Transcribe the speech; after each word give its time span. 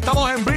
estamos 0.00 0.30
en 0.30 0.49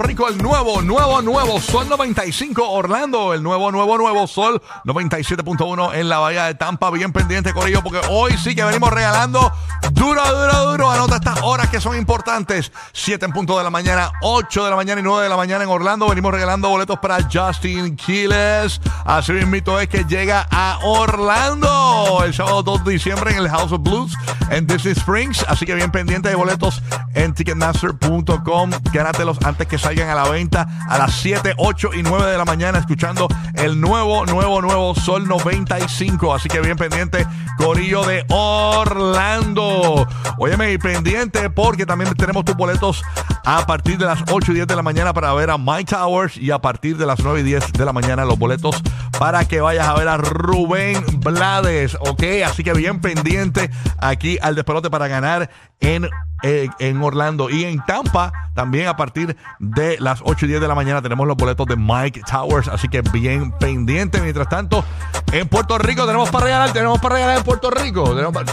Rico, 0.00 0.28
el 0.28 0.36
nuevo, 0.38 0.82
nuevo, 0.82 1.22
nuevo 1.22 1.60
Sol 1.60 1.88
95 1.88 2.68
Orlando, 2.68 3.32
el 3.32 3.42
nuevo, 3.42 3.70
nuevo, 3.70 3.96
nuevo 3.96 4.26
Sol 4.26 4.60
97.1 4.84 5.94
en 5.94 6.08
la 6.08 6.18
Bahía 6.18 6.44
de 6.46 6.54
Tampa. 6.54 6.90
Bien 6.90 7.12
pendiente, 7.12 7.52
Corillo, 7.52 7.80
porque 7.82 8.00
hoy 8.10 8.36
sí 8.36 8.56
que 8.56 8.64
venimos 8.64 8.92
regalando 8.92 9.52
duro, 9.92 10.22
duro, 10.24 10.72
duro. 10.72 10.90
Anota 10.90 11.16
estas 11.16 11.40
horas 11.42 11.68
que 11.68 11.80
son 11.80 11.96
importantes. 11.96 12.72
7 12.92 13.26
en 13.26 13.32
punto 13.32 13.56
de 13.56 13.62
la 13.62 13.70
mañana, 13.70 14.10
8 14.22 14.64
de 14.64 14.70
la 14.70 14.76
mañana 14.76 15.00
y 15.00 15.04
9 15.04 15.22
de 15.22 15.28
la 15.28 15.36
mañana 15.36 15.62
en 15.62 15.70
Orlando. 15.70 16.08
Venimos 16.08 16.32
regalando 16.32 16.68
boletos 16.68 16.98
para 16.98 17.18
Justin 17.32 17.96
Quiles. 17.96 18.80
Así 19.04 19.32
mismo 19.32 19.78
es 19.78 19.88
que 19.88 20.04
llega 20.04 20.48
a 20.50 20.78
Orlando 20.82 22.22
el 22.24 22.34
sábado 22.34 22.62
2 22.64 22.84
de 22.84 22.92
diciembre 22.92 23.30
en 23.30 23.38
el 23.38 23.48
House 23.48 23.70
of 23.70 23.82
Blues 23.82 24.14
en 24.50 24.66
Disney 24.66 24.94
Springs. 24.94 25.44
Así 25.48 25.64
que 25.64 25.74
bien 25.74 25.92
pendiente 25.92 26.28
de 26.28 26.34
boletos 26.34 26.82
en 27.14 27.32
Ticketmaster.com. 27.32 28.70
Gánatelos 28.92 29.38
antes 29.44 29.66
que 29.66 29.78
salgan 29.78 30.08
a 30.08 30.14
la 30.14 30.28
venta 30.28 30.66
a 30.88 30.98
las 30.98 31.14
7, 31.16 31.54
8 31.56 31.90
y 31.94 32.02
9 32.02 32.30
de 32.30 32.38
la 32.38 32.44
mañana 32.44 32.78
escuchando 32.78 33.28
el 33.54 33.80
nuevo, 33.80 34.26
nuevo, 34.26 34.60
nuevo 34.62 34.94
Sol 34.94 35.28
95. 35.28 36.34
Así 36.34 36.48
que 36.48 36.60
bien 36.60 36.76
pendiente, 36.76 37.26
Corillo 37.58 38.02
de 38.04 38.24
Orlando. 38.30 40.06
Óyeme, 40.38 40.72
y 40.72 40.78
pendiente 40.78 41.50
porque 41.50 41.86
también 41.86 42.12
tenemos 42.14 42.44
tus 42.44 42.56
boletos 42.56 43.02
a 43.44 43.66
partir 43.66 43.98
de 43.98 44.06
las 44.06 44.20
8 44.30 44.52
y 44.52 44.54
10 44.56 44.66
de 44.66 44.76
la 44.76 44.82
mañana 44.82 45.12
para 45.12 45.32
ver 45.34 45.50
a 45.50 45.58
Mike 45.58 45.94
Towers 45.94 46.36
y 46.36 46.50
a 46.50 46.58
partir 46.58 46.96
de 46.96 47.06
las 47.06 47.20
9 47.20 47.40
y 47.40 47.42
10 47.42 47.72
de 47.72 47.84
la 47.84 47.92
mañana 47.92 48.24
los 48.24 48.38
boletos 48.38 48.82
para 49.18 49.44
que 49.44 49.60
vayas 49.60 49.86
a 49.86 49.94
ver 49.94 50.08
a 50.08 50.16
Rubén 50.16 51.04
Blades. 51.18 51.96
Ok, 52.00 52.22
así 52.46 52.64
que 52.64 52.72
bien 52.72 53.00
pendiente 53.00 53.70
aquí 53.98 54.38
al 54.40 54.54
despelote 54.54 54.90
para 54.90 55.08
ganar 55.08 55.50
en 55.80 56.08
eh, 56.46 56.68
en 56.78 57.02
Orlando 57.02 57.48
y 57.48 57.64
en 57.64 57.82
Tampa 57.86 58.30
también 58.54 58.86
a 58.86 58.98
partir 58.98 59.34
de 59.60 59.96
las 59.98 60.20
8 60.22 60.44
y 60.44 60.48
10 60.50 60.60
de 60.60 60.68
la 60.68 60.74
mañana 60.74 61.00
tenemos 61.00 61.26
los 61.26 61.38
boletos 61.38 61.66
de 61.66 61.74
Mike 61.74 62.20
Towers, 62.30 62.68
así 62.68 62.86
que 62.88 63.00
bien 63.00 63.50
pendiente. 63.52 64.20
Mientras 64.20 64.50
tanto, 64.50 64.84
en 65.32 65.48
Puerto 65.48 65.78
Rico 65.78 66.04
tenemos 66.06 66.28
para 66.28 66.44
regalar, 66.44 66.72
tenemos 66.74 67.00
para 67.00 67.14
regalar 67.14 67.38
en 67.38 67.44
Puerto 67.44 67.70
Rico. 67.70 68.04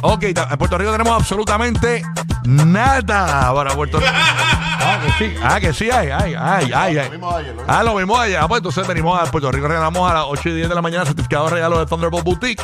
ok, 0.04 0.24
en 0.24 0.58
Puerto 0.58 0.78
Rico 0.78 0.92
tenemos 0.94 1.14
absolutamente 1.14 2.02
nada 2.46 3.54
para 3.54 3.76
Puerto 3.76 4.00
Rico. 4.00 4.12
Ah, 4.84 5.00
que 5.00 5.12
sí, 5.12 5.36
ah, 5.44 5.60
que 5.60 5.74
sí 5.74 5.92
hay, 5.92 6.10
hay, 6.10 6.34
hay, 6.34 6.74
hay. 6.74 7.12
Ah, 7.68 7.84
lo 7.84 7.94
mismo 7.94 8.18
allá. 8.18 8.42
Ah, 8.42 8.48
pues 8.48 8.60
entonces 8.60 8.88
venimos 8.88 9.22
a 9.22 9.30
Puerto 9.30 9.52
Rico, 9.52 9.68
regalamos 9.68 10.10
a 10.10 10.16
las 10.16 10.24
8 10.28 10.50
y 10.50 10.54
10 10.54 10.70
de 10.70 10.76
la 10.76 10.82
mañana 10.82 11.06
certificado 11.06 11.46
de 11.46 11.52
regalo 11.52 11.78
de 11.78 11.86
Thunderbolt 11.86 12.26
Boutique. 12.26 12.64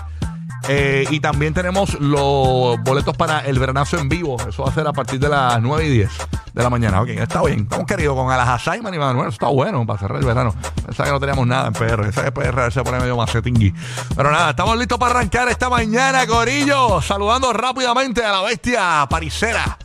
Eh, 0.69 1.05
y 1.09 1.19
también 1.19 1.53
tenemos 1.53 1.99
los 1.99 2.81
boletos 2.83 3.15
para 3.15 3.39
el 3.39 3.57
veranazo 3.57 3.97
en 3.97 4.09
vivo. 4.09 4.37
Eso 4.47 4.63
va 4.63 4.69
a 4.69 4.73
ser 4.73 4.87
a 4.87 4.93
partir 4.93 5.19
de 5.19 5.29
las 5.29 5.61
9 5.61 5.85
y 5.85 5.89
10 5.89 6.11
de 6.53 6.63
la 6.63 6.69
mañana. 6.69 7.01
Ok, 7.01 7.09
está 7.09 7.41
bien. 7.43 7.61
Estamos 7.61 7.85
queridos 7.85 8.15
con 8.15 8.31
Alas 8.31 8.69
y 8.77 8.81
Manuel. 8.81 9.29
Está 9.29 9.47
bueno 9.47 9.85
para 9.85 9.99
cerrar 9.99 10.19
el 10.19 10.25
verano. 10.25 10.53
Pensaba 10.85 11.07
que 11.07 11.13
no 11.13 11.19
teníamos 11.19 11.47
nada 11.47 11.67
en 11.67 11.73
PR. 11.73 12.07
Esa 12.07 12.23
que 12.23 12.31
PR 12.31 12.71
se 12.71 12.83
pone 12.83 12.99
medio 12.99 13.15
macetingui. 13.15 13.73
Pero 14.15 14.31
nada, 14.31 14.49
estamos 14.49 14.77
listos 14.77 14.97
para 14.97 15.11
arrancar 15.11 15.47
esta 15.49 15.69
mañana, 15.69 16.25
Corillo. 16.27 17.01
Saludando 17.01 17.53
rápidamente 17.53 18.23
a 18.23 18.31
la 18.31 18.41
bestia 18.41 19.07
parisera 19.09 19.77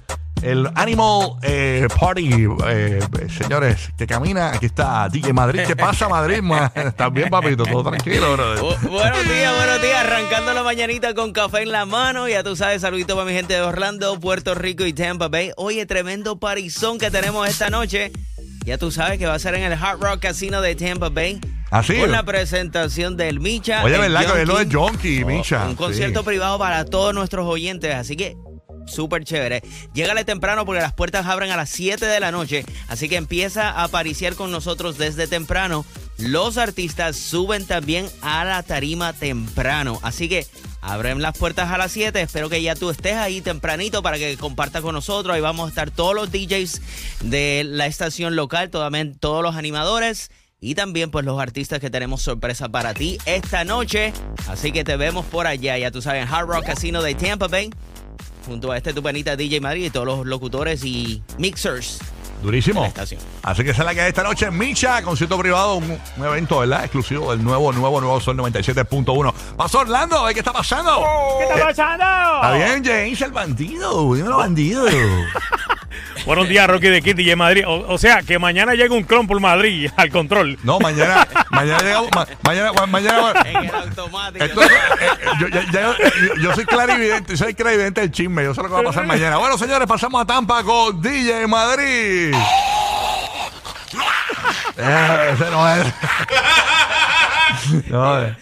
el 0.43 0.69
Animal 0.75 1.37
eh, 1.43 1.86
Party, 1.98 2.30
eh, 2.67 3.01
señores, 3.36 3.91
que 3.97 4.07
camina. 4.07 4.53
Aquí 4.53 4.67
está 4.67 5.08
DJ 5.08 5.33
Madrid. 5.33 5.63
¿Qué 5.67 5.77
pasa, 5.77 6.08
Madrid? 6.08 6.41
¿Estás 6.75 7.13
bien, 7.13 7.30
papito? 7.30 7.64
Todo 7.64 7.91
tranquilo, 7.91 8.33
bro. 8.33 8.55
buenos 8.91 9.29
días, 9.29 9.57
buenos 9.57 9.83
días. 9.83 10.05
Arrancando 10.05 10.52
la 10.52 10.63
mañanita 10.63 11.14
con 11.14 11.33
café 11.33 11.63
en 11.63 11.70
la 11.70 11.86
mano. 11.86 12.29
Ya 12.29 12.42
tú 12.42 12.57
sabes, 12.57 12.83
saludito 12.83 13.14
para 13.14 13.27
mi 13.27 13.33
gente 13.33 13.55
de 13.55 13.61
Orlando, 13.61 14.19
Puerto 14.19 14.55
Rico 14.55 14.85
y 14.85 14.92
Tampa 14.92 15.29
Bay. 15.29 15.52
Oye, 15.57 15.86
tremendo 15.86 16.39
parizón 16.39 16.98
que 16.98 17.11
tenemos 17.11 17.48
esta 17.48 17.70
noche. 17.70 18.11
Ya 18.64 18.79
tú 18.79 18.91
sabes 18.91 19.19
que 19.19 19.27
va 19.27 19.35
a 19.35 19.39
ser 19.39 19.55
en 19.55 19.63
el 19.63 19.73
Hard 19.73 20.01
Rock 20.01 20.20
Casino 20.20 20.61
de 20.61 20.75
Tampa 20.75 21.08
Bay. 21.08 21.41
Así. 21.70 21.97
Con 21.97 22.11
la 22.11 22.23
presentación 22.23 23.17
del 23.17 23.41
Micha. 23.41 23.83
Oye, 23.83 23.97
¿verdad? 23.97 24.35
Que 24.35 24.42
es 24.42 24.48
lo 24.48 24.58
de 24.58 24.67
Jonky, 24.70 25.25
Micha. 25.25 25.67
Un 25.67 25.75
concierto 25.75 26.23
privado 26.23 26.58
para 26.58 26.85
todos 26.85 27.14
nuestros 27.14 27.47
oyentes. 27.47 27.95
Así 27.95 28.17
que 28.17 28.36
súper 28.87 29.25
chévere. 29.25 29.63
Llégale 29.95 30.25
temprano 30.25 30.65
porque 30.65 30.81
las 30.81 30.93
puertas 30.93 31.27
abren 31.27 31.51
a 31.51 31.57
las 31.57 31.70
7 31.70 32.05
de 32.07 32.20
la 32.20 32.31
noche, 32.31 32.65
así 32.89 33.09
que 33.09 33.17
empieza 33.17 33.70
a 33.70 33.85
apariciar 33.85 34.35
con 34.35 34.51
nosotros 34.51 34.98
desde 34.98 35.27
temprano. 35.27 35.85
Los 36.19 36.57
artistas 36.57 37.17
suben 37.17 37.67
también 37.67 38.09
a 38.20 38.45
la 38.45 38.63
tarima 38.63 39.13
temprano, 39.13 39.98
así 40.03 40.29
que 40.29 40.47
abren 40.81 41.23
las 41.23 41.37
puertas 41.37 41.70
a 41.70 41.79
las 41.79 41.93
7. 41.93 42.20
Espero 42.20 42.48
que 42.48 42.63
ya 42.63 42.75
tú 42.75 42.91
estés 42.91 43.15
ahí 43.15 43.41
tempranito 43.41 44.03
para 44.03 44.19
que 44.19 44.37
compartas 44.37 44.83
con 44.83 44.95
nosotros. 44.95 45.35
Ahí 45.35 45.41
vamos 45.41 45.67
a 45.67 45.69
estar 45.70 45.91
todos 45.91 46.14
los 46.14 46.31
DJs 46.31 46.81
de 47.23 47.64
la 47.64 47.87
estación 47.87 48.37
local, 48.37 48.70
todos 48.70 49.43
los 49.43 49.57
animadores 49.57 50.31
y 50.61 50.77
también 50.77 51.11
pues 51.11 51.25
los 51.25 51.41
artistas 51.41 51.81
que 51.81 51.91
tenemos 51.91 52.23
sorpresa 52.23 52.69
para 52.69 52.95
ti 52.95 53.19
esta 53.27 53.64
noche. 53.64 54.13
Así 54.47 54.70
que 54.70 54.85
te 54.85 54.97
vemos 54.97 55.27
por 55.27 55.49
allá, 55.49 55.77
ya 55.77 55.91
tú 55.91 56.01
sabes, 56.01 56.31
Hard 56.31 56.47
Rock 56.47 56.67
Casino 56.67 57.03
de 57.03 57.14
Tampa 57.14 57.49
Bay 57.49 57.70
junto 58.47 58.73
a 58.73 58.77
este 58.77 58.92
tupanita 58.92 59.36
DJ 59.36 59.61
Madrid 59.61 59.86
y 59.86 59.91
todos 59.91 60.07
los 60.07 60.27
locutores 60.27 60.85
y 60.85 61.23
mixers. 61.39 61.98
Durísimo. 62.42 62.92
Así 63.42 63.63
que 63.63 63.73
se 63.73 63.85
la 63.85 63.95
que 63.95 64.08
esta 64.08 64.25
noche 64.25 64.51
Micha, 64.51 65.01
concierto 65.03 65.39
privado, 65.39 65.77
un, 65.77 65.98
evento, 66.19 66.58
¿verdad? 66.58 66.83
Exclusivo 66.83 67.31
del 67.31 67.42
nuevo, 67.45 67.73
nuevo, 67.73 68.01
nuevo 68.01 68.20
Sol 68.20 68.36
97.1. 68.36 69.33
Pasó 69.57 69.79
Orlando, 69.79 70.27
¿qué 70.33 70.41
está 70.41 70.52
pasando? 70.52 71.05
¿Qué 71.39 71.45
está 71.45 71.67
pasando? 71.67 72.05
Está 72.05 72.52
bien, 72.55 72.85
James, 72.85 73.20
el 73.20 73.31
bandido. 73.31 74.14
Dímelo, 74.14 74.39
bandido. 74.39 74.86
Buenos 76.24 76.48
días, 76.48 76.68
Rocky 76.68 76.88
de 76.88 77.02
Kitty 77.02 77.30
y 77.30 77.36
Madrid. 77.36 77.64
O, 77.66 77.98
sea, 77.98 78.22
que 78.22 78.38
mañana 78.38 78.74
llega 78.74 78.94
un 78.94 79.02
clon 79.02 79.27
por 79.27 79.40
Madrid 79.40 79.90
al 79.96 80.10
control. 80.10 80.58
No, 80.62 80.78
mañana, 80.78 81.27
mañana 81.50 81.83
llegamos, 81.83 82.10
mañana, 82.42 82.72
mañana. 82.86 83.33
En 83.44 83.56
el 83.56 83.74
automático. 83.74 84.44
Eh, 84.44 84.50
yo, 85.40 86.36
yo, 86.36 86.55
soy 86.55 86.64
clarividente, 86.64 87.36
soy 87.36 87.55
clarividente 87.55 88.02
del 88.02 88.12
chisme. 88.12 88.44
Yo 88.44 88.55
sé 88.55 88.62
lo 88.62 88.68
que 88.68 88.74
va 88.74 88.80
a 88.80 88.84
pasar 88.84 89.06
mañana. 89.06 89.38
Bueno, 89.38 89.58
señores, 89.58 89.88
pasamos 89.88 90.22
a 90.22 90.24
Tampa 90.24 90.62
con 90.62 91.00
DJ 91.00 91.46
Madrid. 91.46 92.34
Eh, 94.74 95.30
ese 95.34 95.50
no 95.50 95.68
es. 95.68 95.86
No, 97.89 98.20
eh. 98.20 98.36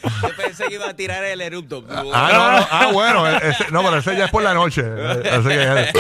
Pensé 0.60 0.68
que 0.68 0.74
iba 0.74 0.90
a 0.90 0.94
tirar 0.94 1.24
el 1.24 1.40
erupto. 1.40 1.84
Ah, 1.88 2.02
no, 2.04 2.52
no, 2.52 2.66
ah, 2.70 2.90
bueno, 2.92 3.26
ese, 3.26 3.70
no, 3.70 3.82
pero 3.82 3.98
ese 3.98 4.16
ya 4.16 4.26
es 4.26 4.30
por 4.30 4.42
la 4.42 4.52
noche. 4.52 4.82
Así 4.82 5.48
que, 5.48 5.90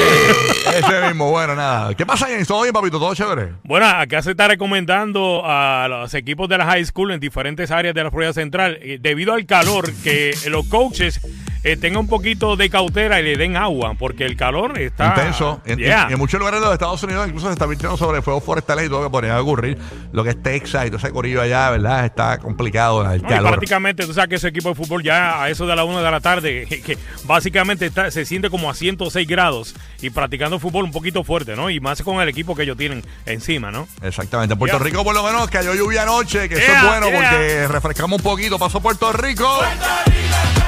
ese 0.78 1.06
mismo, 1.06 1.30
bueno, 1.30 1.54
nada. 1.54 1.94
¿Qué 1.94 2.04
pasa, 2.04 2.26
James? 2.26 2.46
¿Todo 2.46 2.62
bien, 2.62 2.74
papito? 2.74 2.98
¿Todo 2.98 3.14
chévere? 3.14 3.54
Bueno, 3.64 3.86
acá 3.86 4.20
se 4.20 4.32
está 4.32 4.48
recomendando 4.48 5.42
a 5.46 5.86
los 5.88 6.12
equipos 6.12 6.48
de 6.48 6.58
la 6.58 6.66
high 6.66 6.84
school 6.84 7.12
en 7.12 7.20
diferentes 7.20 7.70
áreas 7.70 7.94
de 7.94 8.04
la 8.04 8.10
Florida 8.10 8.34
Central, 8.34 8.78
eh, 8.82 8.98
debido 9.00 9.32
al 9.32 9.46
calor, 9.46 9.90
que 10.04 10.34
los 10.48 10.66
coaches 10.66 11.20
eh, 11.62 11.76
tenga 11.76 11.98
un 11.98 12.08
poquito 12.08 12.56
de 12.56 12.70
cautela 12.70 13.20
y 13.20 13.24
le 13.24 13.36
den 13.36 13.56
agua, 13.56 13.94
porque 13.98 14.24
el 14.24 14.36
calor 14.36 14.78
está 14.78 15.08
intenso. 15.08 15.60
En, 15.66 15.80
en, 15.80 16.18
muchos 16.18 16.38
lugares 16.38 16.60
de 16.60 16.66
los 16.66 16.72
Estados 16.72 17.02
Unidos 17.02 17.26
incluso 17.26 17.48
se 17.48 17.52
está 17.52 17.66
vistiendo 17.66 17.96
sobre 17.96 18.22
fuegos 18.22 18.42
forestales 18.44 18.86
y 18.86 18.88
todo 18.88 19.04
que 19.04 19.10
podría 19.10 19.40
ocurrir. 19.40 19.78
Lo 20.12 20.24
que 20.24 20.30
es 20.30 20.42
Texas 20.42 20.86
y 20.86 20.88
todo 20.88 20.98
ese 20.98 21.10
corillo 21.10 21.42
allá, 21.42 21.70
¿verdad? 21.70 22.04
Está 22.06 22.38
complicado 22.38 23.10
el 23.12 23.22
calor. 23.22 23.50
prácticamente, 23.50 24.06
tú 24.06 24.14
sabes 24.14 24.30
que 24.30 24.36
ese 24.36 24.48
equipo 24.48 24.70
de 24.70 24.74
fútbol 24.74 25.02
ya 25.02 25.42
a 25.42 25.50
eso 25.50 25.66
de 25.66 25.76
la 25.76 25.84
una 25.84 26.00
de 26.00 26.10
la 26.10 26.20
tarde, 26.20 26.66
que, 26.86 26.96
básicamente 27.24 27.86
está, 27.86 28.10
se 28.10 28.24
siente 28.24 28.48
como 28.48 28.70
a 28.70 28.74
106 28.74 29.26
grados 29.28 29.74
y 30.00 30.10
practicando 30.10 30.58
fútbol 30.58 30.84
un 30.84 30.92
poquito 30.92 31.24
fuerte, 31.24 31.56
¿no? 31.56 31.68
Y 31.70 31.80
más 31.80 32.02
con 32.02 32.20
el 32.20 32.28
equipo 32.28 32.54
que 32.54 32.62
ellos 32.62 32.76
tienen 32.76 33.04
encima, 33.26 33.70
¿no? 33.70 33.86
Exactamente. 34.02 34.54
En 34.54 34.58
Puerto 34.58 34.78
Rico 34.78 35.04
por 35.04 35.14
lo 35.14 35.22
menos 35.22 35.48
cayó 35.50 35.74
lluvia 35.74 36.02
anoche, 36.02 36.48
que 36.48 36.54
eso 36.54 36.72
es 36.72 36.82
bueno 36.84 37.06
porque 37.14 37.68
refrescamos 37.68 38.18
un 38.18 38.24
poquito. 38.24 38.58
Pasó 38.58 38.80
Puerto 38.80 39.12
Rico. 39.12 39.58
¡Puerto 39.58 39.86
Rico! 40.06 40.59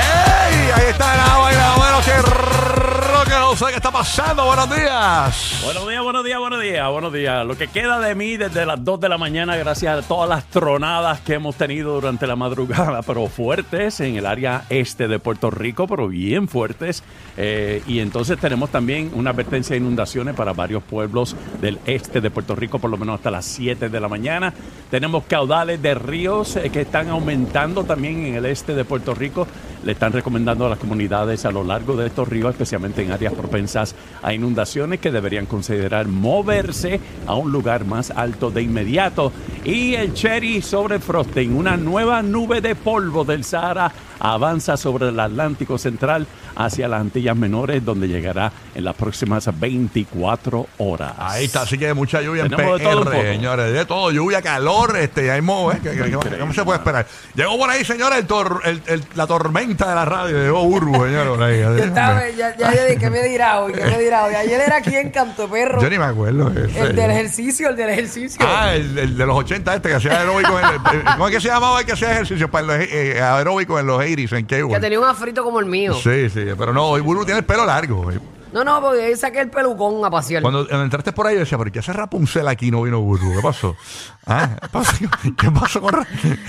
¡Ey! 0.00 0.70
Ahí 0.74 0.90
está 0.90 1.14
el 1.14 1.20
agua 1.20 1.52
y 1.52 1.54
la 1.54 1.70
que 2.04 2.22
roque, 2.22 3.30
no 3.32 3.54
sé 3.54 3.66
qué 3.66 3.76
está 3.76 3.90
pasando. 3.90 4.46
Buenos 4.46 4.74
días. 4.74 5.60
Buenos 5.62 5.86
días, 5.86 6.02
buenos 6.02 6.24
días, 6.24 6.38
buenos 6.38 6.62
días, 6.62 6.90
buenos 6.90 7.12
días. 7.12 7.46
Lo 7.46 7.58
que 7.58 7.68
queda 7.68 8.00
de 8.00 8.14
mí 8.14 8.38
desde 8.38 8.64
las 8.64 8.82
2 8.82 9.00
de 9.00 9.08
la 9.10 9.18
mañana, 9.18 9.54
gracias 9.56 9.98
a 9.98 10.08
todas 10.08 10.28
las 10.28 10.46
tronadas 10.46 11.20
que 11.20 11.34
hemos 11.34 11.56
tenido 11.56 11.94
durante 11.94 12.26
la 12.26 12.36
madrugada, 12.36 13.02
pero 13.06 13.26
fuertes 13.26 14.00
en 14.00 14.16
el 14.16 14.24
área 14.24 14.64
este 14.70 15.08
de 15.08 15.18
Puerto 15.18 15.50
Rico, 15.50 15.86
pero 15.86 16.08
bien 16.08 16.48
fuertes. 16.48 17.02
Eh, 17.36 17.82
y 17.86 18.00
entonces 18.00 18.38
tenemos 18.38 18.70
también 18.70 19.10
una 19.14 19.30
advertencia 19.30 19.74
de 19.74 19.80
inundaciones 19.80 20.34
para 20.34 20.54
varios 20.54 20.82
pueblos 20.82 21.36
del 21.60 21.78
este 21.84 22.22
de 22.22 22.30
Puerto 22.30 22.54
Rico, 22.54 22.78
por 22.78 22.90
lo 22.90 22.96
menos 22.96 23.16
hasta 23.16 23.30
las 23.30 23.44
7 23.44 23.90
de 23.90 24.00
la 24.00 24.08
mañana. 24.08 24.54
Tenemos 24.90 25.24
caudales 25.24 25.82
de 25.82 25.94
ríos 25.94 26.56
eh, 26.56 26.70
que 26.70 26.80
están 26.80 27.10
aumentando 27.10 27.84
también 27.84 28.24
en 28.24 28.36
el 28.36 28.46
este 28.46 28.74
de 28.74 28.86
Puerto 28.86 29.14
Rico 29.14 29.46
le 29.84 29.92
están 29.92 30.12
recomendando 30.12 30.66
a 30.66 30.68
las 30.70 30.78
comunidades 30.78 31.44
a 31.44 31.50
lo 31.50 31.64
largo 31.64 31.96
de 31.96 32.06
estos 32.06 32.28
ríos, 32.28 32.50
especialmente 32.52 33.02
en 33.02 33.12
áreas 33.12 33.32
propensas 33.34 33.94
a 34.22 34.32
inundaciones, 34.34 35.00
que 35.00 35.10
deberían 35.10 35.46
considerar 35.46 36.06
moverse 36.08 37.00
a 37.26 37.34
un 37.34 37.50
lugar 37.52 37.84
más 37.84 38.10
alto 38.10 38.50
de 38.50 38.62
inmediato. 38.62 39.32
Y 39.64 39.94
el 39.94 40.14
Cherry 40.14 40.62
sobre 40.62 40.98
Frosting, 40.98 41.54
una 41.56 41.76
nueva 41.76 42.22
nube 42.22 42.60
de 42.60 42.74
polvo 42.74 43.24
del 43.24 43.44
Sahara, 43.44 43.90
avanza 44.18 44.76
sobre 44.76 45.08
el 45.08 45.18
Atlántico 45.18 45.78
Central 45.78 46.26
hacia 46.56 46.88
las 46.88 47.00
Antillas 47.00 47.36
Menores, 47.36 47.82
donde 47.84 48.06
llegará 48.06 48.52
en 48.74 48.84
las 48.84 48.94
próximas 48.94 49.48
24 49.58 50.66
horas. 50.78 51.12
Ahí 51.18 51.46
está, 51.46 51.62
así 51.62 51.78
que 51.78 51.92
mucha 51.94 52.20
lluvia 52.20 52.44
en 52.44 52.50
Tenemos 52.50 52.78
de 52.78 52.84
todo 52.84 53.04
PR, 53.04 53.32
señores. 53.32 53.72
De 53.72 53.84
todo, 53.86 54.10
lluvia, 54.10 54.42
calor, 54.42 54.96
este, 54.98 55.30
ahí 55.30 55.40
mo- 55.40 55.72
eh, 55.72 55.78
¿cómo 56.38 56.52
se 56.52 56.64
puede 56.64 56.78
esperar? 56.78 57.06
Llegó 57.34 57.56
por 57.58 57.70
ahí, 57.70 57.84
señores, 57.84 58.18
el 58.18 58.26
tor- 58.26 58.60
el- 58.64 58.82
el- 58.86 59.04
la 59.14 59.26
tormenta 59.26 59.69
de 59.76 59.94
la 59.94 60.04
radio. 60.04 60.36
Llegó 60.42 60.62
Urbu, 60.62 60.94
señores, 61.04 61.28
por 61.28 61.42
ahí. 61.42 61.58
Yo 61.60 61.76
estaba, 61.76 62.28
ya, 62.30 62.56
ya 62.56 62.74
yo 62.74 62.82
dije, 62.84 62.96
¿qué 62.98 63.10
me 63.10 63.22
dirá 63.22 63.60
hoy? 63.60 63.72
¿Qué 63.72 63.84
me 63.84 63.98
dirá 63.98 64.24
hoy? 64.24 64.34
Ayer 64.34 64.60
era 64.60 64.76
aquí 64.76 64.94
en 64.96 65.10
Canto 65.10 65.48
Perro. 65.48 65.80
Yo 65.80 65.88
ni 65.90 65.98
me 65.98 66.04
acuerdo. 66.04 66.50
ese. 66.50 66.80
El 66.80 66.96
del 66.96 67.10
ejercicio, 67.10 67.68
el 67.70 67.76
del 67.76 67.90
ejercicio. 67.90 68.44
Ah, 68.46 68.74
el, 68.74 68.98
el 68.98 69.16
de 69.16 69.26
los 69.26 69.36
80 69.36 69.74
este 69.76 69.88
que 69.88 69.94
hacía 69.94 70.18
aeróbico. 70.20 70.58
En 70.58 70.64
el- 70.66 70.74
eh, 70.74 71.04
¿Cómo 71.12 71.28
es 71.28 71.34
que 71.34 71.40
se 71.40 71.48
llamaba 71.48 71.80
el 71.80 71.86
que 71.86 71.92
hacía 71.92 72.12
ejercicio 72.12 72.50
para 72.50 72.66
los 72.66 72.76
eh, 72.80 73.20
aeróbico 73.20 73.78
en 73.78 73.86
los 73.86 74.00
80s 74.02 74.36
en 74.38 74.46
que 74.46 74.58
K-World? 74.60 74.80
tenía 74.80 75.00
un 75.00 75.06
afrito 75.06 75.42
como 75.44 75.60
el 75.60 75.66
mío. 75.66 75.94
Sí, 75.94 76.28
sí, 76.30 76.44
pero 76.58 76.72
no, 76.72 76.86
hoy 76.86 77.00
Burbu 77.00 77.24
tiene 77.24 77.40
el 77.40 77.44
pelo 77.46 77.64
largo. 77.64 78.10
No, 78.52 78.64
no, 78.64 78.80
porque 78.80 79.02
ahí 79.02 79.16
saqué 79.16 79.40
el 79.40 79.50
pelucón 79.50 80.04
a 80.04 80.10
pasear. 80.10 80.42
Cuando, 80.42 80.68
entraste 80.68 81.12
por 81.12 81.26
ahí, 81.26 81.34
yo 81.34 81.40
decía, 81.40 81.56
¿pero 81.58 81.70
qué 81.70 81.78
hace 81.78 81.92
Rapunzel 81.92 82.48
aquí 82.48 82.66
y 82.68 82.70
no 82.70 82.82
vino 82.82 83.00
Burbu? 83.00 83.36
¿Qué 83.36 83.42
pasó? 83.42 83.76
¿Ah? 84.26 84.56
¿Qué 84.60 84.68
pasó, 84.68 84.92
¿Qué 85.38 85.50
pasó 85.50 85.80
con 85.80 85.92
Ra- 85.94 86.06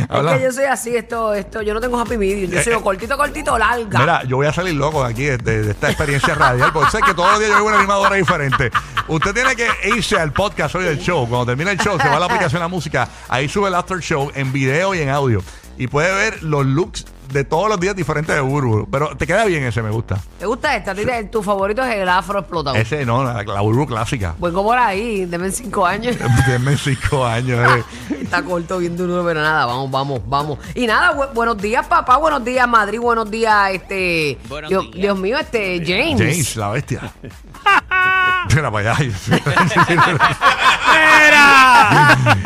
Habla- 0.09 0.31
Es 0.33 0.38
que 0.39 0.44
yo 0.45 0.51
soy 0.51 0.63
así, 0.65 0.95
esto, 0.95 1.33
esto, 1.33 1.62
yo 1.62 1.74
no 1.74 1.80
tengo 1.80 2.00
happy 2.00 2.18
medium, 2.18 2.51
yo 2.51 2.62
soy 2.63 2.74
o 2.74 2.81
cortito, 2.81 3.15
cortito, 3.18 3.57
larga. 3.57 4.00
Mira, 4.00 4.24
yo 4.24 4.38
voy 4.38 4.48
a 4.48 4.53
salir 4.53 4.74
loco 4.75 5.03
de 5.03 5.12
aquí, 5.12 5.24
de, 5.25 5.38
de 5.38 5.71
esta 5.71 5.89
experiencia 5.89 6.33
radial, 6.36 6.71
porque 6.74 6.89
sé 6.92 7.00
que 7.06 7.13
todos 7.13 7.30
los 7.31 7.39
días 7.39 7.51
yo 7.51 7.57
veo 7.57 7.65
una 7.68 7.77
animadora 7.80 8.15
diferente. 8.15 8.71
Usted 9.07 9.33
tiene 9.33 9.56
que 9.56 9.68
irse 9.95 10.18
al 10.18 10.31
podcast 10.33 10.74
hoy 10.75 10.86
del 10.86 10.97
show. 11.00 11.27
Cuando 11.27 11.45
termine 11.47 11.71
el 11.71 11.77
show, 11.77 11.97
se 12.00 12.07
va 12.09 12.18
a 12.18 12.19
la 12.19 12.25
aplicación 12.25 12.54
de 12.59 12.65
la 12.65 12.68
música, 12.68 13.07
ahí 13.30 13.47
sube 13.47 13.68
el 13.68 13.75
after 13.75 14.00
show 14.00 14.31
en 14.36 14.51
video 14.51 14.95
y 14.95 15.00
en 15.01 15.09
audio. 15.09 15.44
Y 15.77 15.88
puede 15.88 16.13
ver 16.13 16.44
los 16.44 16.65
looks 16.65 17.06
de 17.31 17.44
todos 17.44 17.69
los 17.69 17.80
días 17.80 17.95
diferentes 17.95 18.33
de 18.36 18.42
Burbu. 18.42 18.88
Pero 18.92 19.16
te 19.18 19.25
queda 19.28 19.45
bien 19.45 19.63
ese, 19.63 19.81
me 19.81 19.89
gusta. 19.89 20.19
¿Te 20.39 20.45
gusta 20.45 20.75
esta? 20.75 20.94
Tu 21.31 21.42
favorito 21.44 21.83
es 21.83 21.95
el 21.95 22.07
afro 22.10 22.39
explotado. 22.39 22.75
Ese 22.75 23.06
no, 23.06 23.24
la, 23.24 23.44
la 23.44 23.62
Burbu 23.62 23.86
clásica. 23.88 24.36
Pues 24.39 24.54
como 24.54 24.69
por 24.69 24.78
ahí, 24.78 25.25
deme 25.25 25.51
cinco 25.51 25.86
años. 25.86 26.16
Denme 26.48 26.78
cinco 26.78 27.25
años. 27.25 27.60
eh. 27.80 27.83
Está 28.22 28.44
corto, 28.44 28.78
bien 28.78 28.95
duro, 28.95 29.24
pero 29.25 29.42
nada, 29.42 29.66
vamos, 29.66 29.92
vamos, 29.92 30.22
vamos. 30.25 30.60
Y 30.75 30.88
nada, 30.88 31.13
bu- 31.16 31.33
buenos 31.33 31.57
días, 31.57 31.86
papá, 31.88 32.18
buenos 32.18 32.44
días, 32.45 32.68
Madrid, 32.68 33.00
buenos 33.00 33.30
días, 33.30 33.72
este. 33.72 34.38
Buenos 34.48 34.69
Dios, 34.69 34.83
días. 34.83 34.95
Dios 34.95 35.19
mío, 35.19 35.38
este, 35.38 35.83
James. 35.86 36.18
James, 36.19 36.56
la 36.56 36.69
bestia. 36.69 37.01
Mira 38.56 38.72
para 38.72 38.94
allá. 38.94 39.10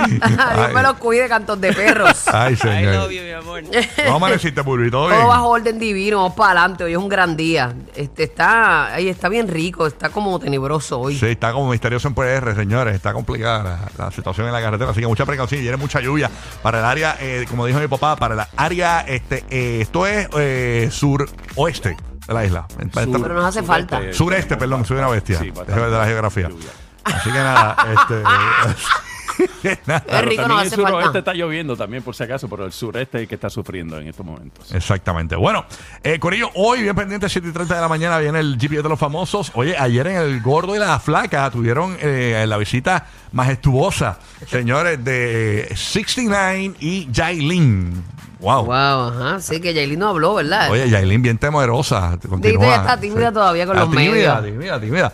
Dios 0.10 0.74
me 0.74 0.81
los 0.84 0.94
cuide, 0.96 1.28
cantos 1.28 1.60
de 1.60 1.74
perros. 1.74 2.24
Ay, 2.34 2.54
I 2.54 2.56
señor. 2.57 2.96
love 2.96 3.12
you, 3.12 3.22
mi 3.24 3.31
amor. 3.31 3.62
¿Cómo 4.06 4.16
amaneciste, 4.18 4.62
Burbu? 4.62 4.90
¿Todo 4.90 5.07
bien? 5.07 5.19
Todo 5.19 5.30
bajo 5.30 5.48
orden 5.50 5.80
divino, 5.80 6.18
vamos 6.18 6.34
para 6.34 6.52
adelante. 6.62 6.84
Hoy 6.84 6.92
es 6.94 6.98
un 6.98 7.10
gran 7.10 7.36
día. 7.36 7.74
Este 7.96 8.24
está, 8.24 8.94
ay, 8.94 9.10
está 9.10 9.30
bien 9.30 9.48
rico, 9.48 9.88
está 9.88 10.10
como 10.10 10.40
tenebroso 10.40 11.00
hoy. 11.00 11.18
Sí, 11.18 11.28
está 11.28 11.52
como 11.54 11.69
misterioso 11.69 12.07
en 12.07 12.13
PR, 12.16 12.56
señores. 12.56 12.96
Está 12.96 13.13
complicada 13.13 13.63
la, 13.98 14.06
la 14.06 14.12
situación 14.12 14.48
en 14.48 14.54
la 14.54 14.62
carretera. 14.62 14.92
Así 14.92 15.00
que 15.02 15.07
mucha 15.07 15.25
precaución. 15.25 15.60
Y 15.60 15.63
viene 15.63 15.78
mucha 15.78 16.00
lluvia 16.02 16.30
para 16.62 16.80
el 16.80 16.86
área, 16.86 17.16
eh, 17.19 17.46
como 17.50 17.66
dijo 17.66 17.80
mi 17.80 17.88
papá, 17.88 18.16
para 18.16 18.34
el 18.36 18.42
área, 18.58 19.01
este, 19.01 19.44
eh, 19.50 19.80
esto 19.81 20.06
es 20.08 20.28
eh, 20.38 20.90
suroeste 20.92 21.96
de 22.28 22.34
la 22.34 22.46
isla. 22.46 22.66
Sur- 22.94 23.22
Pero 23.22 23.34
nos 23.36 23.46
hace 23.46 23.63
falta. 23.63 24.01
Sureste, 24.12 24.58
perdón, 24.58 24.84
soy 24.86 24.98
una 24.98 25.08
bestia. 25.10 25.40
Sí, 25.40 25.51
de 25.51 25.75
la 25.92 26.06
geografía. 26.06 26.50
Lluvia. 26.50 26.69
Así 27.04 27.30
que 27.31 27.38
nada, 27.38 27.75
este. 27.94 28.16
nada. 29.86 30.04
Es 30.08 30.26
rico, 30.26 30.42
también 30.42 30.48
nos 30.48 30.62
el 30.62 30.68
hace 30.68 30.76
suroeste 30.76 31.04
falta. 31.04 31.20
está 31.20 31.34
lloviendo 31.34 31.76
también, 31.76 32.04
por 32.04 32.16
si 32.16 32.24
acaso, 32.24 32.48
pero 32.50 32.66
el 32.66 32.72
sureste 32.72 33.18
es 33.18 33.22
el 33.24 33.28
que 33.28 33.36
está 33.36 33.50
sufriendo 33.50 33.98
en 34.00 34.08
estos 34.08 34.26
momentos. 34.26 34.72
Exactamente. 34.74 35.36
Bueno, 35.36 35.66
eh, 36.04 36.20
Corillo, 36.20 36.50
hoy 36.56 36.84
bien 36.84 36.96
pendiente, 36.96 37.30
7 37.30 37.48
y 37.48 37.52
30 37.52 37.76
de 37.76 37.82
la 37.82 37.88
mañana, 37.88 38.18
viene 38.20 38.40
el 38.40 38.58
GPS 38.60 38.84
de 38.84 38.90
los 38.90 39.00
famosos. 39.00 39.52
Oye, 39.56 39.76
ayer 39.78 40.08
en 40.08 40.18
el 40.18 40.42
Gordo 40.42 40.76
y 40.76 40.80
la 40.80 41.00
Flaca 41.00 41.50
tuvieron 41.52 41.98
eh, 42.00 42.46
la 42.48 42.58
visita 42.58 43.08
majestuosa, 43.32 44.20
señores, 44.48 45.04
de 45.04 45.68
69 45.76 46.76
y 46.80 47.10
Jailin. 47.14 48.04
Wow. 48.40 48.66
Wow, 48.66 48.74
ajá. 48.74 49.40
Sí, 49.40 49.60
que 49.60 49.74
Yailin 49.74 50.00
no 50.00 50.10
habló, 50.10 50.36
¿verdad? 50.36 50.70
Oye, 50.70 50.90
Jailin 50.90 51.22
bien 51.22 51.38
temerosa. 51.38 52.18
Continúa. 52.30 52.76
está 52.76 53.00
tímida 53.00 53.32
todavía 53.32 53.66
con 53.66 53.76
los 53.76 53.90
tímida, 53.90 54.12
medios. 54.12 54.44
Tímida, 54.44 54.80
tímida. 54.80 55.14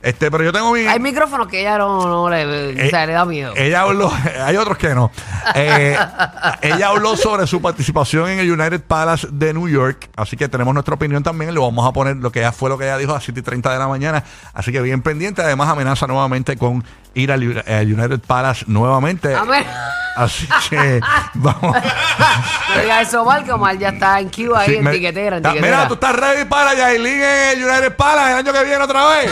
Este, 0.00 0.30
pero 0.30 0.44
yo 0.44 0.52
tengo 0.52 0.72
mi. 0.72 0.80
Hay 0.86 1.00
micrófonos 1.00 1.48
que 1.48 1.60
ella 1.60 1.76
no, 1.76 2.06
no 2.06 2.30
le, 2.30 2.44
o 2.86 2.88
sea, 2.90 3.02
Eh, 3.02 3.06
le 3.08 3.12
da 3.14 3.24
miedo. 3.24 3.52
Ella 3.56 3.80
habló, 3.82 4.12
hay 4.44 4.56
otros 4.56 4.78
que 4.78 4.94
no. 4.94 5.10
Eh, 5.56 5.98
ella 6.62 6.88
habló 6.88 7.16
sobre 7.16 7.46
su 7.48 7.60
participación 7.60 8.28
en 8.28 8.38
el 8.38 8.50
United 8.52 8.80
Palace 8.82 9.26
de 9.30 9.52
New 9.52 9.68
York. 9.68 10.08
Así 10.16 10.36
que 10.36 10.48
tenemos 10.48 10.72
nuestra 10.72 10.94
opinión 10.94 11.22
también. 11.24 11.52
Le 11.52 11.58
vamos 11.60 11.84
a 11.88 11.92
poner 11.92 12.16
lo 12.16 12.30
que 12.30 12.38
ella 12.38 12.52
fue 12.52 12.70
lo 12.70 12.78
que 12.78 12.84
ella 12.84 12.96
dijo 12.96 13.10
a 13.10 13.14
las 13.14 13.24
7 13.24 13.40
y 13.40 13.42
30 13.42 13.72
de 13.72 13.78
la 13.78 13.88
mañana. 13.88 14.22
Así 14.54 14.70
que 14.70 14.80
bien 14.82 15.02
pendiente. 15.02 15.42
Además, 15.42 15.68
amenaza 15.68 16.06
nuevamente 16.06 16.56
con 16.56 16.84
ir 17.14 17.32
al 17.32 17.42
Uni- 17.42 17.62
al 17.66 17.92
United 17.92 18.20
Palace 18.24 18.64
nuevamente. 18.68 19.34
Amén. 19.34 19.64
Así 20.16 20.46
que 20.70 21.00
vamos. 21.34 21.76
No 21.76 22.82
diga 22.82 23.00
eso 23.00 23.24
mal, 23.24 23.42
que 23.44 23.52
Omar 23.52 23.76
ya 23.78 23.88
está 23.90 24.20
en 24.20 24.28
Cuba 24.30 24.60
ahí, 24.60 24.70
Sí, 24.70 24.76
en 24.76 24.84
me- 24.84 24.92
tiquetera, 24.92 25.36
en 25.38 25.42
tiquetera. 25.42 25.66
Mira, 25.76 25.88
tú 25.88 25.94
estás 25.94 26.14
ready 26.14 26.44
para 26.44 26.74
Yailin 26.74 27.20
en 27.22 27.58
el 27.58 27.64
United 27.64 27.96
Palace 27.96 28.30
el 28.32 28.38
año 28.38 28.52
que 28.52 28.64
viene 28.64 28.82
otra 28.84 29.06
vez. 29.08 29.30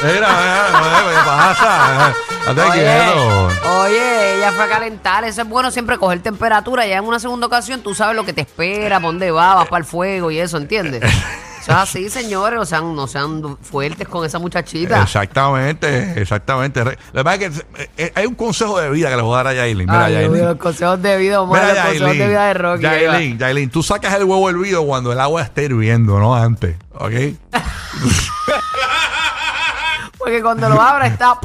Mira, 0.00 0.12
mira, 0.12 0.66
mira, 0.80 1.10
¿qué 1.10 1.26
pasa? 1.26 2.14
Oye, 2.50 3.68
oye, 3.80 4.36
ella 4.36 4.52
fue 4.52 4.64
a 4.64 4.68
calentar. 4.68 5.24
Eso 5.24 5.42
es 5.42 5.48
bueno 5.48 5.70
siempre 5.70 5.98
coger 5.98 6.20
temperatura. 6.22 6.86
Ya 6.86 6.98
en 6.98 7.04
una 7.04 7.18
segunda 7.18 7.46
ocasión 7.46 7.82
tú 7.82 7.94
sabes 7.94 8.14
lo 8.16 8.24
que 8.24 8.32
te 8.32 8.42
espera, 8.42 8.96
para 8.96 9.06
dónde 9.06 9.30
va, 9.30 9.54
vas 9.56 9.68
para 9.68 9.78
el 9.80 9.84
fuego 9.84 10.30
y 10.30 10.38
eso, 10.38 10.56
¿entiendes? 10.56 11.02
Eso 11.60 11.72
es 11.72 11.76
así, 11.78 12.08
señores. 12.08 12.60
O 12.60 12.64
sea, 12.64 12.80
no 12.80 13.08
sean 13.08 13.58
fuertes 13.60 14.06
con 14.08 14.24
esa 14.24 14.38
muchachita. 14.38 15.02
Exactamente, 15.02 16.18
exactamente. 16.22 16.82
La 17.12 17.22
verdad 17.24 17.34
es 17.34 17.38
que 17.50 17.82
eh, 17.82 17.90
eh, 17.98 18.12
hay 18.14 18.26
un 18.26 18.36
consejo 18.36 18.78
de 18.80 18.88
vida 18.90 19.10
que 19.10 19.16
le 19.16 19.22
voy 19.22 19.34
a 19.34 19.36
dar 19.38 19.48
a 19.48 19.54
Yailin. 19.54 19.86
Mira, 19.86 20.04
Ay, 20.04 20.14
Yailin. 20.14 20.44
los 20.46 20.56
consejos 20.56 21.02
de 21.02 21.16
vida, 21.18 21.40
Omar, 21.42 21.60
Mira, 21.60 21.74
los 21.74 21.82
consejos 21.82 22.00
Yailin. 22.06 22.18
de 22.22 22.28
vida 22.28 22.44
de 22.46 22.54
Rocky. 22.54 22.82
Yailin, 22.82 23.38
Yailin, 23.38 23.70
tú 23.70 23.82
sacas 23.82 24.14
el 24.14 24.24
huevo 24.24 24.48
hervido 24.48 24.86
cuando 24.86 25.12
el 25.12 25.18
agua 25.18 25.42
esté 25.42 25.64
hirviendo, 25.64 26.18
no 26.20 26.34
antes. 26.36 26.76
¿Ok? 26.94 27.12
Porque 30.28 30.42
cuando 30.42 30.68
lo 30.68 30.78
abra 30.78 31.06
está... 31.06 31.38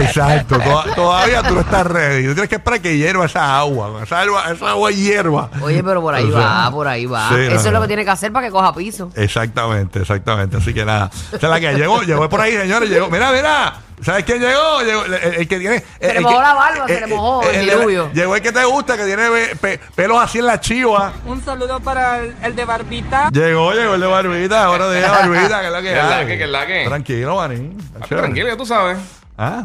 Exacto. 0.00 0.58
Toda- 0.58 0.94
todavía 0.94 1.42
tú 1.42 1.54
no 1.56 1.60
estás 1.60 1.86
ready. 1.86 2.22
Tú 2.28 2.32
tienes 2.32 2.48
que 2.48 2.54
esperar 2.54 2.80
que 2.80 2.96
hierva 2.96 3.26
esa 3.26 3.58
agua. 3.58 4.02
Esa 4.02 4.20
agua, 4.22 4.50
esa 4.50 4.70
agua 4.70 4.90
hierva. 4.90 5.50
Oye, 5.60 5.84
pero 5.84 6.00
por 6.00 6.14
ahí 6.14 6.24
O 6.24 6.32
sea, 6.32 6.40
va, 6.40 6.70
por 6.70 6.88
ahí 6.88 7.04
va. 7.04 7.28
sí, 7.28 7.34
no, 7.34 7.40
Eso 7.40 7.54
es 7.56 7.64
no. 7.66 7.72
lo 7.72 7.80
que 7.82 7.86
tiene 7.88 8.02
que 8.02 8.10
hacer 8.10 8.32
para 8.32 8.46
que 8.46 8.50
coja 8.50 8.72
piso. 8.74 9.10
Exactamente, 9.14 10.00
exactamente. 10.00 10.56
Así 10.56 10.72
que 10.72 10.86
nada. 10.86 11.10
Esa 11.28 11.36
es 11.36 11.42
la 11.42 11.60
que 11.60 11.74
llegó, 11.74 12.00
llegó 12.00 12.30
por 12.30 12.40
ahí, 12.40 12.56
señores. 12.56 12.88
Llegó. 12.88 13.10
Mira, 13.10 13.30
mira. 13.30 13.74
¿Sabes 14.02 14.24
quién 14.24 14.40
llegó? 14.40 14.80
Llegó 14.82 15.04
el, 15.04 15.14
el- 15.14 15.34
el 15.34 15.48
que 15.48 15.58
tiene. 15.58 15.78
Se 15.78 15.84
el 16.00 16.08
le 16.08 16.14
que- 16.14 16.20
mojó 16.20 16.40
la 16.42 16.54
barba, 16.54 16.86
se 16.86 17.00
le 17.00 17.06
mojó 17.06 17.42
el 17.50 17.60
diluvio. 17.60 18.10
Llegó 18.12 18.36
el 18.36 18.42
que 18.42 18.52
te 18.52 18.64
gusta, 18.64 18.96
que 18.96 19.04
tiene 19.04 19.28
pe- 19.30 19.56
pe- 19.56 19.80
pelos 19.94 20.18
así 20.22 20.38
en 20.38 20.46
la 20.46 20.60
chiva. 20.60 21.12
Un 21.26 21.44
saludo 21.44 21.80
para 21.80 22.20
el, 22.20 22.34
el 22.42 22.56
de 22.56 22.64
Barbita. 22.64 23.28
Llegó, 23.30 23.72
llegó 23.72 23.94
el 23.94 24.00
de 24.00 24.06
Barbita. 24.06 24.64
Ahora 24.64 24.88
de 24.88 25.00
Barbita, 25.02 25.60
que 25.60 25.66
es 25.66 25.72
lo 25.72 25.78
que 25.82 25.88
¿Qué 25.88 25.92
es 25.98 26.04
la 26.04 26.26
que, 26.26 26.38
qué 26.38 26.44
es 26.44 26.50
la 26.50 26.66
que? 26.66 26.84
Tranquilo, 26.86 27.36
manín. 27.36 27.76
Ah, 28.00 28.06
Tranquilo, 28.06 28.48
ya 28.48 28.56
tú 28.56 28.66
sabes. 28.66 28.98
Ah. 29.36 29.64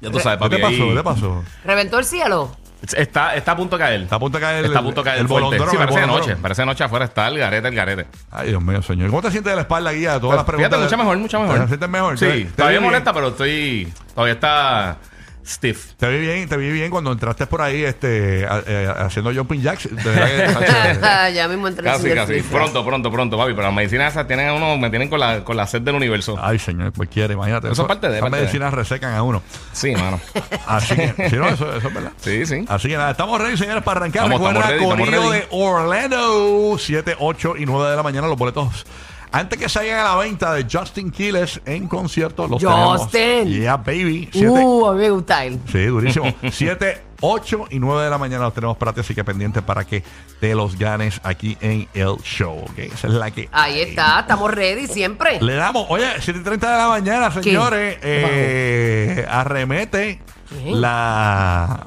Ya 0.00 0.10
tú 0.10 0.20
sabes, 0.20 0.38
¿Qué 0.42 0.48
te 0.56 0.58
papi. 0.62 0.76
pasó? 0.76 0.88
¿Qué 0.90 0.94
te 0.96 1.02
pasó? 1.02 1.44
¿Reventó 1.64 1.98
el 1.98 2.04
cielo? 2.04 2.56
Está, 2.96 3.34
está 3.34 3.52
a 3.52 3.56
punto 3.56 3.76
de 3.76 3.82
caer. 3.84 4.00
Está 4.02 4.16
a 4.16 4.18
punto 4.18 4.38
de 4.38 4.42
caer 4.44 4.58
el- 4.58 4.64
Está 4.66 4.78
a 4.78 4.82
punto 4.82 5.00
de 5.00 5.04
caer 5.04 5.16
el 5.18 5.22
el 5.22 5.26
bolondrón, 5.28 5.70
Sí, 5.70 5.76
parece 5.76 6.00
bolondrón. 6.00 6.20
noche. 6.28 6.36
Parece 6.36 6.66
noche 6.66 6.84
afuera 6.84 7.04
está 7.06 7.26
el 7.28 7.38
garete, 7.38 7.68
el 7.68 7.74
garete. 7.74 8.06
Ay, 8.30 8.48
Dios 8.50 8.62
mío, 8.62 8.82
señor. 8.82 9.08
¿Cómo 9.10 9.22
te 9.22 9.30
sientes 9.30 9.50
de 9.50 9.56
la 9.56 9.62
espalda, 9.62 9.92
guía? 9.92 10.20
Todas 10.20 10.36
las 10.36 10.44
preguntas. 10.44 10.68
fíjate, 10.70 10.82
mucho 10.84 10.90
de- 10.90 10.96
mejor, 11.02 11.18
mucho 11.18 11.40
mejor. 11.40 11.60
¿Te 11.62 11.66
sientes 11.68 11.88
mejor? 11.88 12.18
Sí, 12.18 12.26
¿Te- 12.26 12.44
te 12.44 12.50
todavía 12.52 12.80
molesta, 12.80 13.12
pero 13.12 13.28
estoy... 13.28 13.92
Todavía 14.14 14.34
está 14.34 14.96
stiff. 15.46 15.92
Te 15.96 16.08
vi 16.08 16.18
bien, 16.18 16.48
te 16.48 16.56
vi 16.56 16.70
bien 16.70 16.90
cuando 16.90 17.12
entraste 17.12 17.46
por 17.46 17.62
ahí 17.62 17.82
este, 17.84 18.46
a- 18.46 18.62
eh, 18.66 18.92
haciendo 18.98 19.32
jumping 19.34 19.62
jacks. 19.62 19.88
De 19.94 20.10
verdad 20.10 20.58
que, 20.58 20.94
Sacha, 21.00 21.30
ya 21.30 21.48
mismo 21.48 21.68
entré 21.68 21.84
Casi, 21.84 22.10
casi. 22.10 22.40
Pronto, 22.42 22.84
pronto, 22.84 23.10
pronto, 23.10 23.36
papi. 23.38 23.52
Pero 23.52 23.62
las 23.64 23.74
medicinas 23.74 24.12
esas 24.12 24.26
tienen 24.26 24.48
a 24.48 24.54
uno, 24.54 24.76
me 24.76 24.90
tienen 24.90 25.08
con 25.08 25.20
la, 25.20 25.44
con 25.44 25.56
la 25.56 25.66
sed 25.66 25.82
del 25.82 25.94
universo. 25.94 26.36
Ay, 26.40 26.58
señor, 26.58 26.92
cualquiera, 26.92 27.32
imagínate. 27.32 27.70
Eso 27.70 27.82
es 27.82 27.88
parte 27.88 28.06
de- 28.08 28.14
Las 28.14 28.20
parte 28.22 28.36
de. 28.36 28.42
medicinas 28.42 28.74
resecan 28.74 29.14
a 29.14 29.22
uno. 29.22 29.42
Sí, 29.72 29.92
mano. 29.92 30.20
Así 30.66 30.94
que, 30.96 31.30
sí, 31.30 31.36
no, 31.36 31.48
eso, 31.48 31.72
eso 31.76 31.88
es 31.88 31.94
verdad. 31.94 32.12
Sí, 32.20 32.44
sí. 32.46 32.64
Así 32.68 32.88
que 32.88 32.96
nada, 32.96 33.12
estamos 33.12 33.40
ready, 33.40 33.56
señores, 33.56 33.82
para 33.82 34.00
arrancar. 34.00 34.24
Estamos- 34.24 34.40
Recuerda, 34.40 34.74
estamos 34.74 34.98
ready, 34.98 35.02
estamos 35.02 35.08
Corillo 35.08 35.32
ready. 35.32 35.40
de 35.42 35.48
Orlando, 35.50 36.76
7, 36.78 37.16
8 37.18 37.54
y 37.58 37.66
9 37.66 37.90
de 37.90 37.96
la 37.96 38.02
mañana, 38.02 38.26
los 38.26 38.36
boletos. 38.36 38.84
Antes 39.32 39.58
que 39.58 39.68
salgan 39.68 39.98
a 40.00 40.04
la 40.04 40.16
venta 40.16 40.54
de 40.54 40.66
Justin 40.70 41.10
Quiles 41.10 41.60
en 41.66 41.88
concierto, 41.88 42.46
los 42.48 42.62
Justin. 42.62 43.10
tenemos. 43.10 43.50
Yeah, 43.50 43.76
baby. 43.76 44.28
7, 44.32 44.48
Uh, 44.48 44.86
a 44.86 44.92
mí 44.94 44.98
me 45.00 45.10
gusta 45.10 45.44
él. 45.44 45.60
Sí, 45.70 45.84
durísimo. 45.86 46.32
7, 46.50 47.02
8 47.20 47.64
y 47.70 47.78
9 47.78 48.04
de 48.04 48.10
la 48.10 48.18
mañana 48.18 48.44
los 48.44 48.54
tenemos 48.54 48.76
para 48.76 48.92
ti, 48.92 49.00
así 49.00 49.14
que 49.14 49.24
pendiente 49.24 49.60
para 49.62 49.84
que 49.84 50.02
te 50.40 50.54
los 50.54 50.78
ganes 50.78 51.20
aquí 51.24 51.56
en 51.60 51.88
el 51.94 52.16
show. 52.22 52.58
¿ok? 52.58 52.78
Esa 52.78 53.08
es 53.08 53.12
la 53.14 53.30
que. 53.30 53.48
Ahí 53.52 53.80
está, 53.80 54.20
estamos 54.20 54.50
ready 54.52 54.86
siempre. 54.86 55.40
Le 55.40 55.54
damos, 55.54 55.86
oye, 55.90 56.06
7 56.20 56.40
y 56.40 56.42
30 56.42 56.70
de 56.72 56.76
la 56.78 56.88
mañana, 56.88 57.30
señores, 57.30 57.98
eh, 58.02 59.26
arremete 59.28 60.20
la, 60.66 61.86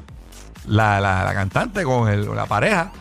la, 0.66 1.00
la, 1.00 1.24
la 1.24 1.34
cantante 1.34 1.82
con 1.84 2.08
el- 2.08 2.34
la 2.34 2.46
pareja. 2.46 2.92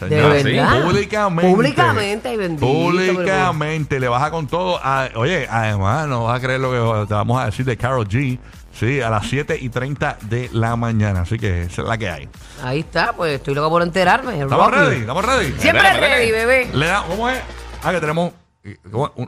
De 0.00 0.08
verdad. 0.20 0.82
Públicamente. 0.82 1.50
Públicamente, 1.54 2.36
bendito, 2.36 2.66
Públicamente. 2.66 4.00
Le 4.00 4.08
baja 4.08 4.30
con 4.30 4.46
todo. 4.46 4.78
a- 4.82 5.08
oye, 5.16 5.46
además, 5.50 6.06
no 6.08 6.24
vas 6.24 6.38
a 6.38 6.40
creer 6.42 6.60
lo 6.60 6.70
que 7.02 7.06
te 7.06 7.14
vamos 7.14 7.40
a 7.40 7.46
decir 7.46 7.64
de 7.64 7.76
Carol 7.76 8.06
G. 8.08 8.38
Sí, 8.72 9.00
a 9.00 9.08
las 9.08 9.26
7 9.28 9.56
y 9.60 9.68
30 9.68 10.18
de 10.22 10.50
la 10.52 10.74
mañana. 10.74 11.20
Así 11.20 11.38
que 11.38 11.62
esa 11.62 11.82
es 11.82 11.88
la 11.88 11.96
que 11.96 12.10
hay. 12.10 12.28
Ahí 12.62 12.80
está, 12.80 13.12
pues 13.12 13.34
estoy 13.36 13.54
loco 13.54 13.70
por 13.70 13.82
enterarme. 13.82 14.40
¿Estamos 14.42 14.66
Rocky. 14.68 14.78
ready? 14.84 15.00
¿Estamos 15.02 15.24
ready? 15.24 15.54
Siempre 15.58 15.92
ready, 16.00 16.30
bebé. 16.32 16.70
Le 16.74 16.86
da, 16.86 17.04
¿Cómo 17.06 17.28
es? 17.30 17.38
Ah, 17.84 17.92
que 17.92 18.00
tenemos 18.00 18.32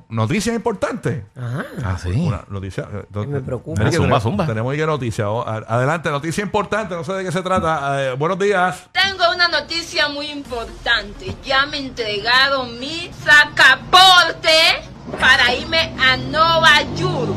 noticias 0.09 0.55
importantes. 0.55 1.25
Ah, 1.37 1.97
sí. 2.03 2.11
Una 2.11 2.45
noticia. 2.49 2.89
eh, 2.93 3.27
me 3.27 3.41
preocupa. 3.41 3.79
Mira 3.81 3.91
que 3.91 3.97
Zumba, 3.97 4.09
tenemos- 4.19 4.23
zumba. 4.23 4.47
Tenemos 4.47 4.75
que 4.75 4.87
noticia. 4.87 5.31
Oh, 5.31 5.43
a- 5.47 5.57
Adelante, 5.69 6.11
noticia 6.11 6.43
importante. 6.43 6.95
No 6.95 7.05
sé 7.05 7.13
de 7.13 7.25
qué 7.25 7.33
se 7.33 7.43
trata. 7.43 8.03
Eh, 8.03 8.13
buenos 8.15 8.39
días. 8.39 8.89
Tengo 8.93 9.25
una 9.35 9.49
noticia 9.49 10.09
muy 10.09 10.27
importante. 10.31 11.35
Ya 11.45 11.67
me 11.67 11.79
entregaron 11.79 12.79
mi 12.81 13.11
sacaporte 13.25 14.51
para 15.21 15.55
irme 15.55 15.95
a 16.01 16.17
Nueva 16.17 16.83
York. 16.97 17.35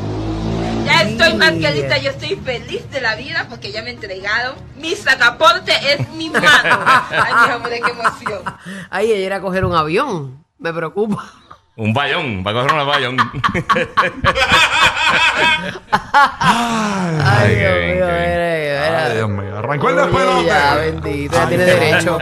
Ya 0.84 1.02
estoy 1.02 1.34
más 1.34 1.52
que 1.52 1.70
lista, 1.72 1.98
yo 1.98 2.10
estoy 2.10 2.36
feliz 2.36 2.90
de 2.90 3.00
la 3.00 3.14
vida 3.14 3.46
porque 3.48 3.70
ya 3.70 3.82
me 3.82 3.90
entregaron. 3.90 4.56
Mi 4.76 4.94
sacaporte 4.96 5.72
es 5.92 6.08
mi 6.10 6.30
mano. 6.30 6.48
Ay, 7.10 7.34
mi 7.46 7.52
amor, 7.52 7.68
qué 7.70 7.90
emoción. 7.92 8.42
Ay, 8.88 9.12
ella 9.12 9.26
era 9.26 9.36
a 9.36 9.40
coger 9.40 9.64
un 9.64 9.74
avión. 9.76 10.42
Me 10.58 10.72
preocupa. 10.72 11.34
Un 11.80 11.94
bayón, 11.94 12.44
va 12.46 12.50
a 12.50 12.54
coger 12.54 12.72
un 12.74 12.86
bayón. 12.86 13.16
Ay, 17.24 17.54
qué 17.54 17.56
Dios 17.56 17.74
bien, 17.78 17.96
mío, 17.96 18.04
mira, 18.04 18.52
mira. 18.60 19.06
Ay, 19.06 19.14
Dios 19.16 19.30
mío. 19.30 19.56
Arrancó 19.56 19.88
el 19.88 19.96
despelote. 19.96 20.44
Ya, 20.44 20.74
bendito, 20.74 21.34
ya 21.34 21.48
tiene 21.48 21.64
derecho. 21.64 22.18